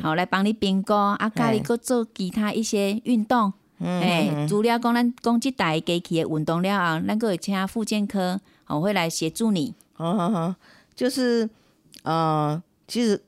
[0.01, 9.73] 好来帮你评估，啊，教你搁做其他一些运动，哎，除了讲咱讲即台机器的运动了后，咱搁会请复健科，我会来协助你。
[9.93, 10.53] 好好好，
[10.93, 11.49] 就是
[12.03, 13.23] 呃，其实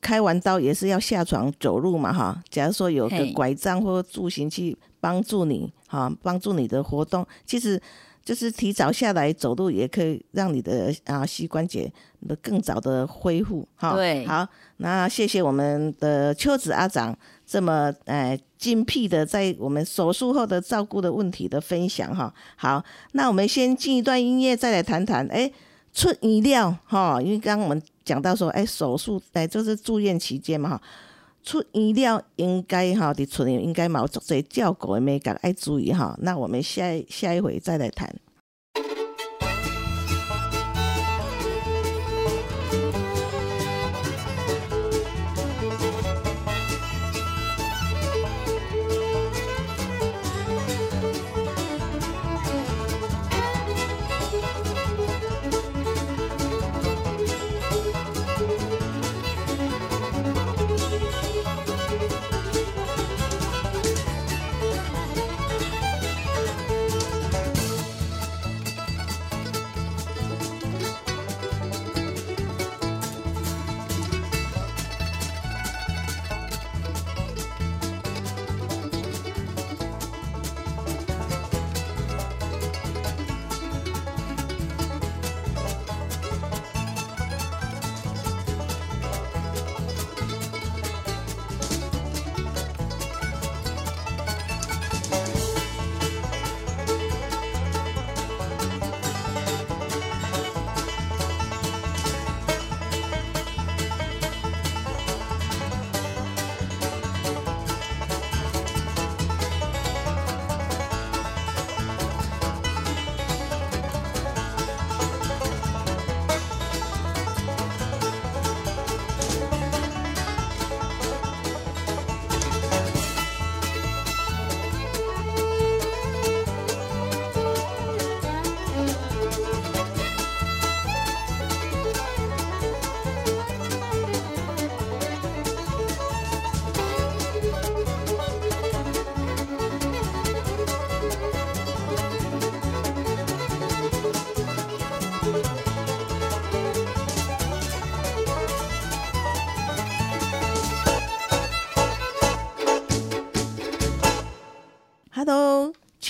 [0.00, 4.76] 开完刀也是要下床走路嘛，哈，假如说有个拐杖或助行器。
[5.02, 7.82] 帮助你，哈，帮助你的活动，其实
[8.24, 11.92] 就是提早下来走路，也可以让你的啊膝关节
[12.28, 13.96] 的更早的恢复，哈。
[13.96, 22.32] 对，好，那谢谢我们的秋子阿长这么呃精辟的在我们手术后的照顾的问题的分享，哈。
[22.54, 25.50] 好，那我们先进一段音乐，再来谈谈，哎，
[25.92, 30.82] 出医料，哈，因为刚刚我们讲到说，哎，手术，哎，就是住院期间嘛，哈。
[31.42, 36.16] 出医疗应该哈，伫厝里应该嘛有足侪照顾的美感，爱注意哈。
[36.20, 38.14] 那我们下下一回再来谈。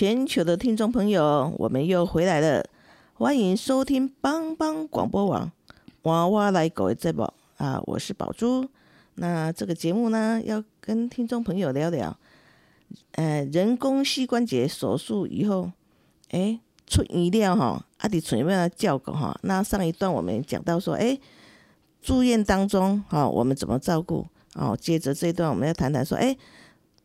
[0.02, 2.66] 全球的听众朋友，我们又回来了，
[3.14, 5.52] 欢迎收听帮帮广播网
[6.02, 7.80] 娃娃来狗的节目啊！
[7.86, 8.68] 我是宝珠。
[9.14, 12.18] 那这个节目呢，要跟听众朋友聊聊，
[13.12, 15.70] 呃，人工膝关节手术以后，
[16.30, 19.38] 哎，出医疗哈，啊，得怎么样照顾哈？
[19.42, 21.16] 那上一段我们讲到说，哎，
[22.02, 24.26] 住院当中哈，我们怎么照顾？
[24.54, 26.36] 哦，接着这一段我们要谈谈说，哎。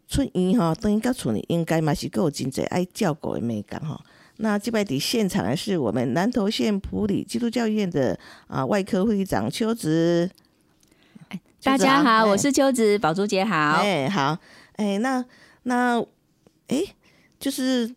[0.08, 4.00] 出院哈，等于到厝里应该嘛是够真济爱照顾的美感哈。
[4.38, 8.18] 那这摆伫现场的是我们南投县普里基督教医院的
[8.48, 10.30] 啊外科会长邱子。
[11.62, 13.56] 大家好，我是邱子，宝珠姐好。
[13.56, 14.38] 哎，好，
[14.74, 15.26] 哎，那
[15.64, 16.00] 那
[16.68, 16.84] 哎，
[17.40, 17.94] 就是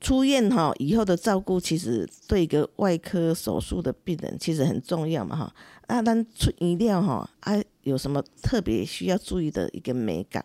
[0.00, 5.54] 出院哈以后的照顾，其实对一个外科手术的病人其实很重要嘛哈。
[5.86, 10.44] 那咱出院了哈，啊有什么特别需要注意的一个美感？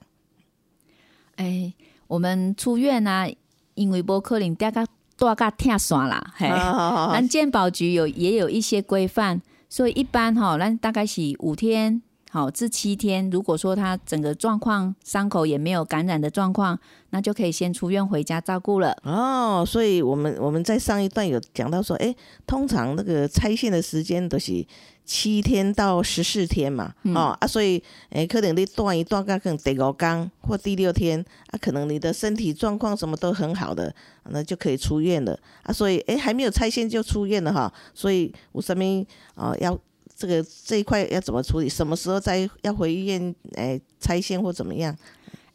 [1.35, 1.73] 哎，
[2.07, 3.27] 我们出院啊，
[3.73, 4.85] 因为无可能大家
[5.17, 13.29] 大家听算啦，嘿，咱健保局有也有一些规范，所以一般哈，咱大概是五天好至七天。
[13.29, 16.77] 如果说他整个状况伤口也没有感染的状况，
[17.09, 18.95] 那就可以先出院回家照顾了。
[19.03, 22.13] 哦，所以我们我们在上一段有讲到说，哎，
[22.45, 24.65] 通常那个拆线的时间都是。
[25.05, 33.93] 七天到十四天嘛，哦啊，所以诶，可能你断一断，可能第五天或第六天啊，可能你的身体状况什么都很好的，
[34.29, 35.73] 那就可以出院了啊。
[35.73, 37.71] 所以诶，还没有拆线就出院了哈。
[37.93, 39.77] 所以我说明啊，要
[40.15, 41.67] 这个这一块要怎么处理？
[41.67, 44.95] 什么时候再要回医院诶拆线或怎么样？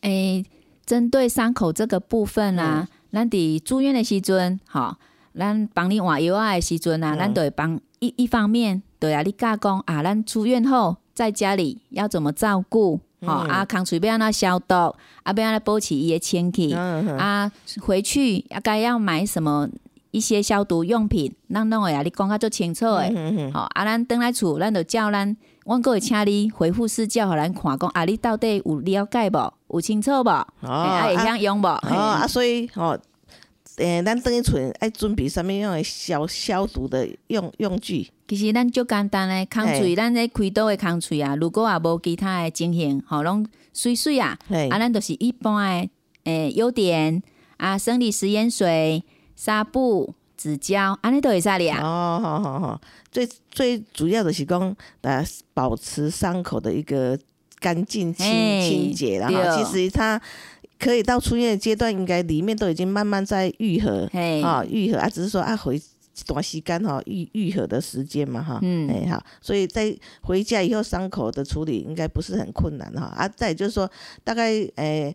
[0.02, 0.44] 诶，
[0.84, 4.98] 针对伤口这个部分啊，咱伫住院的时阵，哈，
[5.34, 8.82] 咱帮你换药啊的时阵啊，咱都会帮一一方面。
[8.98, 13.00] 对啊，你加讲啊，咱出院后在家里要怎么照顾？
[13.26, 16.72] 吼啊，康水要安怎消毒，啊，要安怎保持伊的清气。
[16.72, 19.68] 啊，回去啊该要买什么
[20.12, 21.34] 一些消毒用品？
[21.52, 23.50] 咱弄个啊，你讲较足清楚诶。
[23.52, 29.52] 好，啊，咱倒来厝，咱就叫咱，阮个会请你回复师叫互咱看讲啊，你到底有了解无？
[29.70, 30.30] 有清楚无？
[30.62, 31.66] 啊，会晓用无？
[31.66, 32.98] 啊，所以哦。
[33.78, 38.08] 诶，咱等于存爱准备什么样诶消消毒的用用具？
[38.26, 41.36] 其实咱就简单诶，空喙，咱咧开刀诶空喙啊。
[41.36, 44.36] 如果也无其他诶情形，吼，拢水水啊，
[44.70, 45.90] 啊，咱都是一般诶，
[46.24, 47.22] 诶，优点
[47.56, 49.02] 啊，生理食盐水、
[49.36, 51.80] 纱布、纸胶，安尼都会使哩啊。
[51.80, 52.80] 哦，好好好，
[53.12, 57.16] 最最主要的是讲，呃，保持伤口的一个
[57.60, 58.26] 干净清
[58.60, 60.20] 清洁然后其实它。
[60.78, 64.08] 可以到出院的阶段，应该里面都已经慢慢在愈合，
[64.42, 65.80] 啊，愈合啊，只是说啊回
[66.26, 73.06] 短时间哈愈愈合的时间嘛哈，哎好，所以在回家以后伤口的处理应该不是很困难哈。
[73.16, 73.88] 啊，再就是说
[74.24, 75.14] 大概诶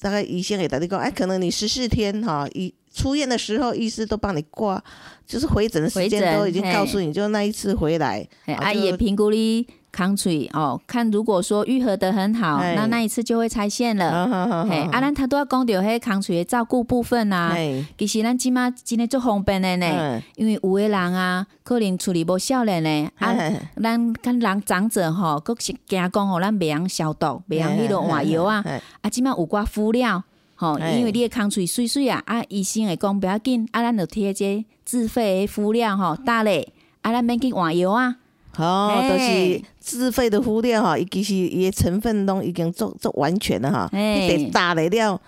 [0.00, 4.82] 大概医生给打电话，哎，可能你十四天哈医出院的时候，医师都帮你挂，
[5.26, 8.26] 就是回诊的时间都已经告诉你，就那一次回来，
[8.58, 9.66] 啊也评估你。
[9.92, 14.66] 康嘴哦，看如果说愈合的很好，那那一次就会拆线了。
[14.66, 17.54] 嘿，啊，咱他都要讲到迄康嘴的照顾部分啊。
[17.98, 23.36] 其实咱即马今天做方便的呢，因为有的人啊，可能处理无少年呢，啊，
[23.82, 28.64] 咱跟人长者吼，佫是惊讲吼，咱袂用消毒，袂用迄落换药啊。
[29.02, 30.24] 啊，即马有寡敷料，
[30.54, 38.16] 吼，因为你的空嘴水水啊，啊，医生会讲不要紧，啊，咱就贴这自费的敷料吼，搭咧，啊，咱免去换药啊。
[38.58, 39.62] 哦，都是。
[39.82, 45.20] 自费的敷料哈，伊其实伊的成分拢已经做做完全了哈，你得打来了，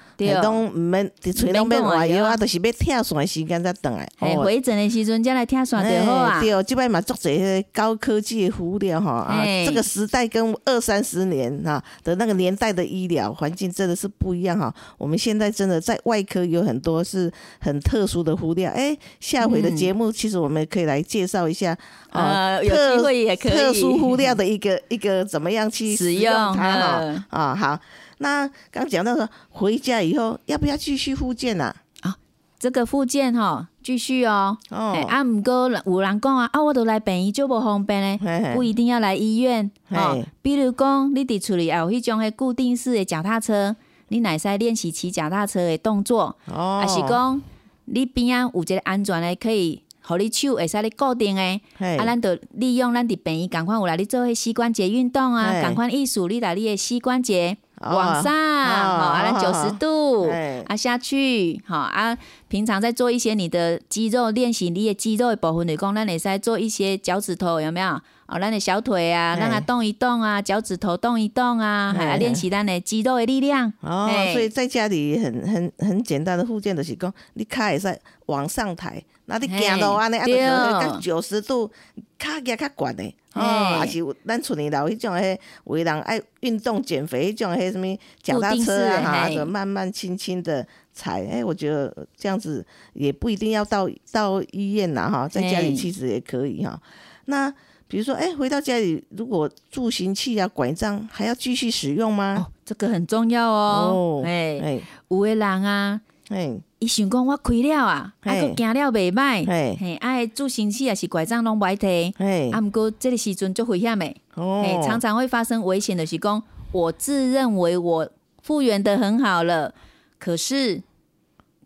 [0.43, 4.09] 拢毋免，伫喙拢免换药啊，都是要拆线的时间才等来。
[4.37, 6.41] 回诊的时阵再来拆线就好啊。
[6.41, 14.73] 对，即摆嘛做些高科技的敷料哈，啊，这个时代跟二三十年哈的那个年代的医疗环境真的是不一样哈。
[14.97, 17.29] 我们现在真的在外科有很多是
[17.59, 21.77] 很特殊的敷料，哎，下回的节目其实我们可以来介绍一下
[22.11, 24.44] 啊，有机会也可以特殊敷料的。
[24.45, 27.79] 一个一个怎么样去使用它哈啊好，
[28.19, 31.75] 那刚讲到说回家以后要不要继续复健呐？
[32.01, 32.17] 啊，
[32.59, 34.57] 这个复健哈继续哦。
[34.71, 39.71] 哦，啊，唔过有人讲啊，啊，我都来病医就不方便咧，不一定要来医院。
[39.89, 43.75] 哦，比如讲你伫厝里有迄种诶固定式的脚踏车，
[44.09, 46.37] 你乃使练习骑脚踏车的动作。
[46.47, 47.41] 哦，还是讲
[47.87, 49.83] 你边啊有一个安全的可以。
[50.07, 60.29] 互你手会使你固定诶，啊，咱就利用咱伫病院共款有来你做迄膝关节运动啊，共款意思你来你诶膝关节往上，好，啊，咱九十度，
[60.67, 62.17] 啊下去，好啊。
[62.49, 68.01] 平常在做一些你的肌肉练习，你的肌肉的部分，你讲咱会使做一些脚趾头有没有？
[68.35, 73.72] 哦，咱的小腿啊，让它动一动啊，脚趾头动一动啊，还练习咱的肌肉的力量。
[73.80, 81.70] 哦，所以在家里很很很简单的附件就是讲，你脚会使往上抬，那你行路安尼，啊，就九十度，
[82.18, 83.14] 脚也较悬的。
[83.35, 87.87] 哦，还是咱厝里老迄种迄，为人爱运动减肥迄种迄什么
[88.20, 91.24] 脚踏车啊，哈，就慢慢轻轻的踩。
[91.30, 96.80] 哎，我觉得这样子也不一定要到到医院啦，哈，在家里其实也可以哈。
[97.26, 97.53] 那
[97.95, 102.49] 比如说，哎，回到家里，如果助行器啊、拐杖还要继续使用吗？
[102.65, 104.21] 这个很重要哦。
[104.25, 106.59] 哎哎，有的人啊，哎。
[106.81, 109.47] 伊想讲我开了啊，啊，佫行了袂歹，
[109.79, 116.43] 嘿，啊，助行器也是拐杖拢歹摕，啊，毋过这个时阵就危险诶，嘿，常常会发生危险的是讲，
[116.73, 118.11] 我自认为我
[118.43, 119.73] 复原的很好了，
[120.19, 120.83] 可是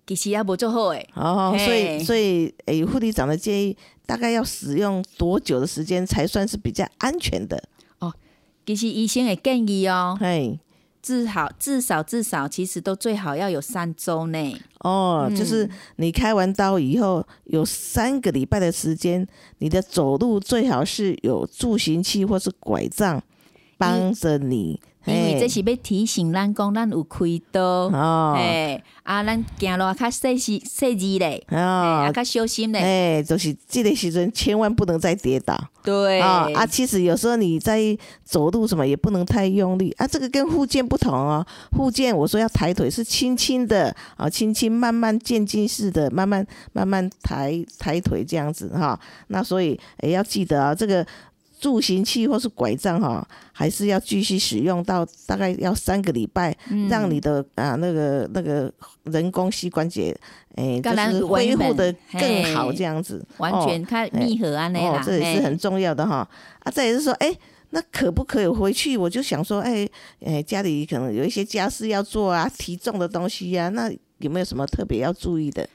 [0.06, 1.08] 其实也无做好诶。
[1.14, 3.76] 哦，所以所以诶，护理长的建议，
[4.08, 7.62] 大概要使用多久的时间才算是比较安全的？
[7.98, 8.10] 哦，
[8.64, 10.58] 其实医生也建议哦，嘿。
[11.00, 15.30] 至少至少至少，其实都最好要有三周内哦。
[15.34, 19.26] 就是你开完刀以后，有三个礼拜的时间，
[19.58, 23.22] 你的走路最好是有助行器或是拐杖
[23.76, 24.80] 帮着你。
[25.08, 27.18] 因为这是要提醒咱讲，咱有开
[27.50, 27.88] 刀，
[28.34, 36.20] 哎，啊，咱行路较细细细致嘞，啊，较小心嘞，哎，就是这个时阵千万不能再跌倒，对。
[36.20, 39.90] 啊，啊，其实有时候你在走路什么也不能太用力。
[39.98, 48.98] 啊，这个跟护健不同哦，护健我说要抬腿是轻轻的啊，轻轻慢慢渐进式的，慢慢慢慢抬抬腿这样子哈，
[49.28, 51.06] 那所以也要记得啊，这个。
[51.58, 56.56] 助行器或是拐杖哈，还是要继续使用到大概要三个礼拜，
[56.88, 58.72] 让你的啊那个那个
[59.04, 60.16] 人工膝关节，
[60.54, 66.28] 哎，就是恢复的更好这样子，完全看密合啊那哦，这也是很重要的哈。
[66.60, 67.34] 啊，再也是说，哎，
[67.70, 68.96] 那可不可以回去？
[68.96, 69.88] 我就想说，哎
[70.24, 75.68] 哎，家里可能有一些家事要做啊，提重的东西呀，那有没有什么特别要注意的？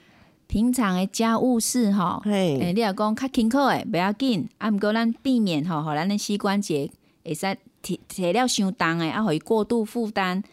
[0.54, 6.91] 平常的家务事吼，诶，你若讲较轻巧诶，不要紧，啊，毋过咱避免吼，互咱的膝关节
[7.26, 10.43] 会使提提了伤重诶，啊，互伊过度负担。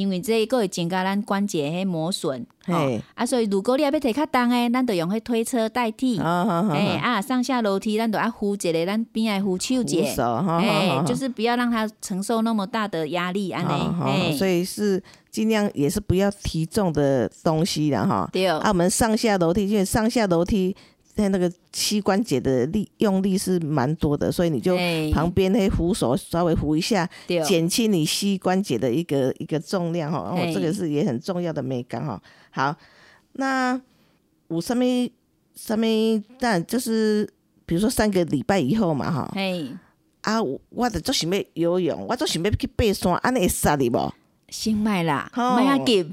[0.00, 20.74] 因为这个会增加咱关节迄磨损，嘿，啊，所以如果你要要摕较重诶，咱就用迄推车代替，哎啊，上下楼梯咱就要扶一个咱边爱扶手节，哎，就是不要让他承受那么大的压力，安尼，哎，所以是尽量也是不要提重的东西了哈，对，啊，我们上下楼梯，因为上下楼梯。
[21.12, 24.76] 在那个膝关节的力用力是蛮多的，所以你就
[25.12, 27.08] 旁边那扶手稍微扶一下，
[27.46, 30.18] 减轻你膝关节的一个一个重量哈。
[30.18, 32.20] 哦，这个是也很重要的美感哈。
[32.50, 32.74] 好，
[33.32, 33.78] 那
[34.48, 35.10] 我上面
[35.54, 37.28] 上面但就是
[37.66, 39.30] 比如说三个礼拜以后嘛哈。
[39.34, 39.68] 嘿，
[40.22, 40.40] 啊，
[40.70, 44.12] 我得做想要游泳，我做想要去爬山，安尼会使你无？
[44.48, 46.06] 先卖啦，卖要急。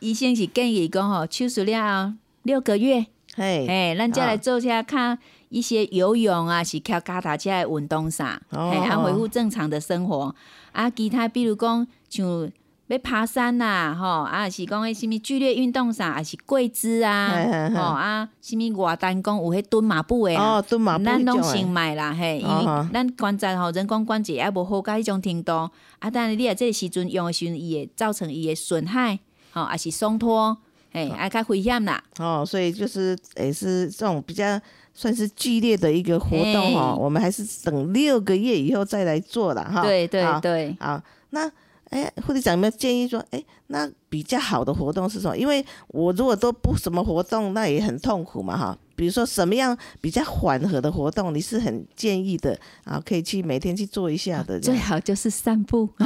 [0.00, 3.06] 医生是建议讲吼，手术了六个月。
[3.36, 5.18] 嘿，哎，咱再来做下看
[5.48, 10.34] 一些游泳啊，是跳脚踏车的运动啥，嘿，啊，恢复正常的生活。
[10.72, 12.50] 啊，其他比如讲像
[12.86, 25.52] 要爬山呐，吼，啊，是讲迄，什物剧烈运动啥，啊是跪姿啊，吼啊，什物外单讲有迄蹲马步诶，哦，蹲马步咱拢先买啦，嘿，因为咱关节吼人工关节也无好到迄种程度，
[25.98, 29.18] 啊，但是你啊这时阵用的时阵，伊会造成伊的损害，
[29.52, 30.56] 吼，啊是松脱。
[30.94, 32.02] 哎，还较危险啦！
[32.18, 34.58] 哦，所以就是也是这种比较
[34.94, 39.82] 算是剧烈的一个活动哈，我们还是等六个月以后再来做了哈。
[39.82, 41.50] 对对对，好，那
[41.90, 45.36] 哎，护理长有没有建议说，哎，那比较好的活动是什么？
[45.36, 48.78] 因为我如果都不什么活动，那也很痛苦嘛哈。
[48.96, 53.02] 比如说什么样比较缓和的活动，你是很建议的啊？
[53.04, 54.60] 可以去每天去做一下的。
[54.60, 55.88] 最好就是散步，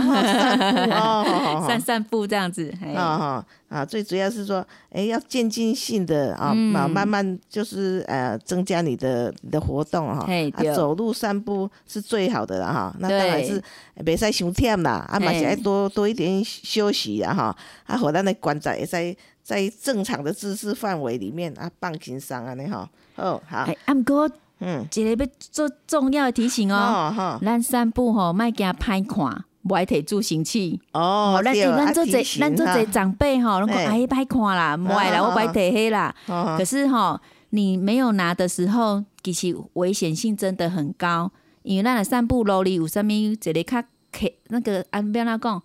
[1.66, 2.72] 散散步这样子。
[2.96, 10.26] 啊哈啊，最主要是说，哎，要渐进性的啊，慢慢慢就是呃，增加你的你的活动哈。
[10.54, 12.94] 啊，走路散步是最好的了哈。
[12.98, 13.62] 那当然是
[14.04, 17.56] 别再伤忝啦，啊嘛是爱多多一点休息啊哈。
[17.86, 19.16] 啊，和咱的关节也在。
[19.48, 23.66] 在正常的姿势范围里面啊，放轻松啊，你好，哦好。
[23.86, 31.40] 阿姆哥，嗯，一个要做重要的提醒哦，咱散步吼，莫惊歹看，不爱提助行器哦。
[31.44, 36.14] 咱咱做这，咱做这长辈吼，拢讲哎歹看啦，唔爱啦，我不爱提黑啦。
[36.26, 41.30] 可是吼，你没有拿的时候，其实危险性真的很高，
[41.62, 45.62] 因为咱的散步路里有啥物，一个较客那个安边那讲。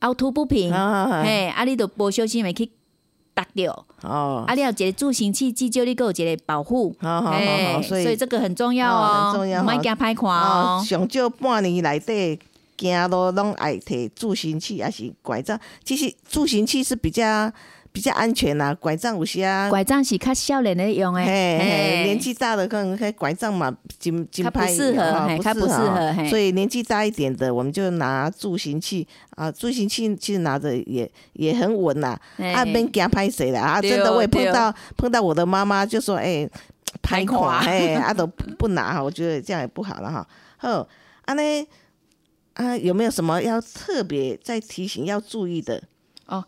[0.00, 2.70] 凹凸不平，嘿，啊，你都无小心会去
[3.34, 3.84] 踏掉。
[4.00, 6.96] 哦，啊，你要一个助行器，至少你有一个保护。
[6.98, 10.82] 好好好，所以这个很重要哦，很重要，莫惊歹看哦。
[10.82, 12.40] 上少半年内底，
[12.80, 15.58] 行路拢爱摕助行器，还是拐杖？
[15.84, 17.52] 其实助行器是比较。
[17.92, 32.16] 比较安全啦，拐杖有时啊，拐杖是较少年的用诶，年纪大的可能迄拐杖嘛，金金不适合，不适合，所以年纪大一点的，我们就拿助行器啊，助行器其实拿着也也很稳啦，
[32.54, 33.82] 啊，免惊拍谁啦啊？
[33.82, 36.48] 真的我也碰到碰到我的妈妈就说，哎，
[37.02, 40.24] 拍垮，哎，啊都不拿哈，我觉得这样也不好了哈。
[40.58, 40.86] 好，
[41.24, 41.42] 啊呢，
[42.60, 45.82] 啊有没有什么要特别再提醒要注意的？
[46.26, 46.44] 哦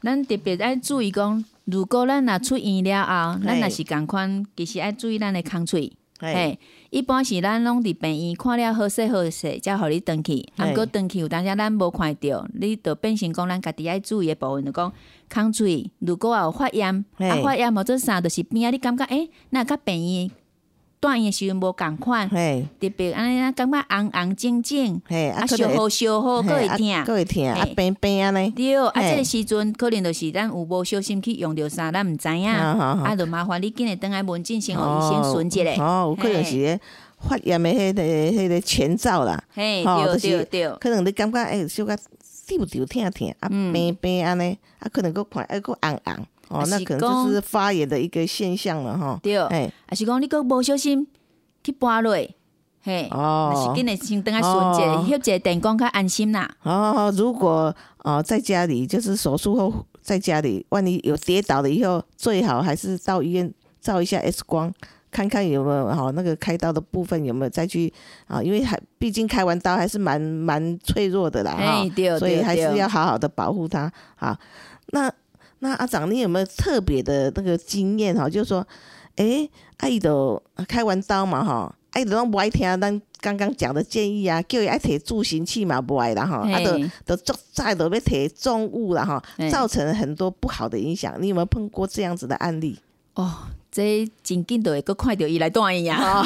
[0.00, 5.92] 咱特别爱注意讲，如果咱若出院了后，咱若是共款，其实爱注意咱的空喙。
[6.20, 6.56] 嘿，
[6.90, 10.46] 一般是咱拢伫病院看了好势好势，才互你登去。
[10.56, 14.92] 啊，过登去有当时咱无看着，你就变成讲咱家己爱注意的部分，就讲
[15.32, 15.90] 空喙。
[15.98, 20.30] 如果有发炎，啊发炎无做啥，就是边啊，你感觉诶，那甲病院。
[21.00, 25.02] 断的时阵无共款，特别安尼啊，感觉红红肿肿，
[25.34, 28.50] 啊，烧好烧好，佫会疼，佫会疼，啊，病病安尼。
[28.50, 35.82] 对，啊，这个时阵可能就是咱有无小心去用着啥，咱毋知影，啊，就麻烦你紧日等下问诊先，互医生顺一下。
[35.82, 36.78] 哦，有可能是
[37.20, 39.42] 发炎的迄个迄个前兆啦。
[39.54, 41.96] 嘿，对对对，可能你感觉诶，小可
[42.46, 46.26] 丢丢疼疼，啊，病病安尼，啊，可能佫看，还佫红红。
[46.50, 49.20] 哦，那可能就是发炎的一个现象了哈。
[49.22, 51.06] 对，哎，还是讲你个无小心
[51.62, 52.16] 去拔落，
[52.80, 56.50] 嘿，哦，是紧的先等下顺者，休者电工较安心啦。
[56.62, 64.72] 哦，如果哦在家里就是手术后在家里，万一有跌倒了以后，最好还是到医院照一下 X 光，
[65.10, 67.92] 看看有没有好那个开刀的部分有没有再去
[68.26, 74.38] 啊，因为还毕竟开完刀还是蛮蛮脆弱的啦哈，所以还是要好好的保护它啊。
[74.92, 75.12] 那。
[75.60, 78.28] 那阿长，你有没有特别的那个经验哈？
[78.28, 78.66] 就是说，
[79.16, 79.48] 哎，
[79.78, 91.14] 阿姨都开完刀嘛哈，阿姨都拢不爱听咱刚刚讲的建议啊，叫伊爱摕助行器嘛不爱啦哈，啊都都做再都要摕重物啦哈，造成很多不好的影响。
[91.20, 92.78] 你有没有碰过这样子的案例？
[93.14, 93.34] 哦，
[93.72, 96.24] 这真紧都会个看到伊来断伊啊，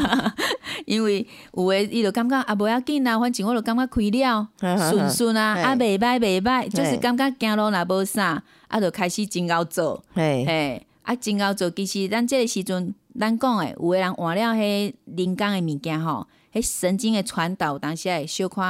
[0.84, 4.48] 因为有诶，伊就感觉啊无要紧啦，反正我就感觉开了
[4.90, 8.42] 顺顺啊，啊袂歹袂歹，就是感觉行路若无啥。
[8.68, 11.70] 啊，就开始真熬做，嘿，啊，真熬做。
[11.70, 18.62] 其实咱即个时阵，咱讲诶，有诶人换了迄人工诶物件吼，迄神经诶传导当下会小可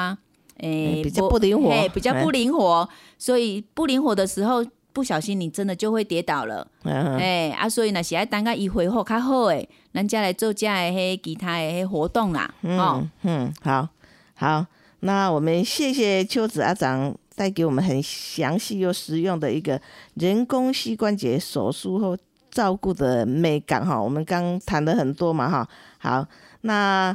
[0.59, 2.89] 诶比较不灵活，比较不灵活。
[3.19, 6.67] 所以不灵活的时候，不小心你真的就会跌倒了。
[6.85, 12.55] 哎，啊，所以呢是爱等下伊恢复较好诶，咱再来做遮诶迄其他诶迄活动啦。
[12.63, 13.89] 嗯嗯，好，
[14.35, 14.67] 好，
[15.01, 17.17] 那我们谢谢秋子阿长。
[17.37, 19.81] 带给我们很详细又实用的一个
[20.15, 22.17] 人工膝关节手术后
[22.51, 25.69] 照顾的美感哈，我们刚谈了很多嘛哈，
[25.99, 26.27] 好，
[26.63, 27.15] 那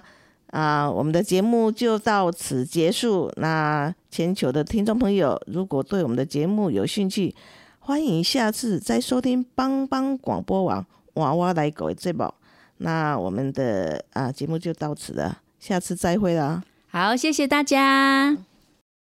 [0.52, 3.32] 啊我们的节目就到此结束。
[3.38, 7.34] 那全球的听众朋友，如果对我们的节目有兴趣，
[7.80, 12.36] 欢迎下次再收听帮帮广播网娃娃来狗这宝。
[12.78, 16.64] 那我们的啊节目就到此了，下次再会啦。
[16.90, 18.51] 好，谢谢大家。